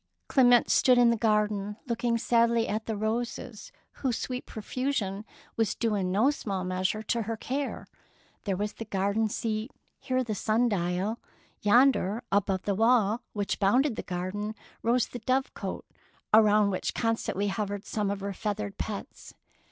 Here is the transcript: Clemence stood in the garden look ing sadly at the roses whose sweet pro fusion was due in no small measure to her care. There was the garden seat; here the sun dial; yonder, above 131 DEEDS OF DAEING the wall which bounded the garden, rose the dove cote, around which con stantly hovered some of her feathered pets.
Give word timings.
Clemence 0.27 0.73
stood 0.73 0.97
in 0.97 1.11
the 1.11 1.15
garden 1.15 1.77
look 1.85 2.03
ing 2.03 2.17
sadly 2.17 2.67
at 2.67 2.87
the 2.87 2.97
roses 2.97 3.71
whose 4.01 4.17
sweet 4.17 4.47
pro 4.47 4.63
fusion 4.63 5.23
was 5.55 5.75
due 5.75 5.93
in 5.93 6.11
no 6.11 6.31
small 6.31 6.63
measure 6.63 7.03
to 7.03 7.21
her 7.21 7.37
care. 7.37 7.85
There 8.45 8.57
was 8.57 8.73
the 8.73 8.85
garden 8.85 9.29
seat; 9.29 9.69
here 9.99 10.23
the 10.23 10.33
sun 10.33 10.69
dial; 10.69 11.19
yonder, 11.61 12.23
above 12.31 12.65
131 12.65 12.65
DEEDS 12.65 12.65
OF 12.65 12.65
DAEING 12.65 12.75
the 12.75 12.81
wall 12.81 13.23
which 13.33 13.59
bounded 13.59 13.95
the 13.95 14.01
garden, 14.01 14.55
rose 14.81 15.05
the 15.07 15.19
dove 15.19 15.53
cote, 15.53 15.85
around 16.33 16.71
which 16.71 16.95
con 16.95 17.15
stantly 17.15 17.49
hovered 17.49 17.85
some 17.85 18.09
of 18.09 18.21
her 18.21 18.33
feathered 18.33 18.79
pets. 18.79 19.35